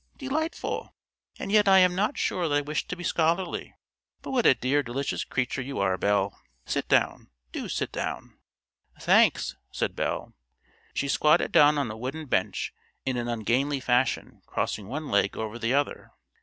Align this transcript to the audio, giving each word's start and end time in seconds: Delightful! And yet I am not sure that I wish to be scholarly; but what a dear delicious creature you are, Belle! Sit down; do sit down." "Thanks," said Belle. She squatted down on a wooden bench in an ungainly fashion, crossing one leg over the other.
Delightful! 0.17 0.95
And 1.37 1.51
yet 1.51 1.67
I 1.67 1.77
am 1.77 1.93
not 1.93 2.17
sure 2.17 2.49
that 2.49 2.55
I 2.55 2.61
wish 2.61 2.87
to 2.87 2.95
be 2.95 3.03
scholarly; 3.03 3.75
but 4.23 4.31
what 4.31 4.47
a 4.47 4.55
dear 4.55 4.81
delicious 4.81 5.23
creature 5.23 5.61
you 5.61 5.77
are, 5.77 5.95
Belle! 5.95 6.35
Sit 6.65 6.87
down; 6.87 7.29
do 7.51 7.69
sit 7.69 7.91
down." 7.91 8.39
"Thanks," 8.99 9.55
said 9.71 9.95
Belle. 9.95 10.33
She 10.95 11.07
squatted 11.07 11.51
down 11.51 11.77
on 11.77 11.91
a 11.91 11.97
wooden 11.97 12.25
bench 12.25 12.73
in 13.05 13.15
an 13.15 13.27
ungainly 13.27 13.79
fashion, 13.79 14.41
crossing 14.47 14.87
one 14.87 15.07
leg 15.09 15.37
over 15.37 15.59
the 15.59 15.75
other. 15.75 16.09